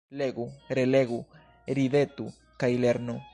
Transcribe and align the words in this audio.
Legu, 0.19 0.45
relegu, 0.77 1.19
ridetu 1.81 2.31
kaj 2.65 2.71
lernu. 2.85 3.21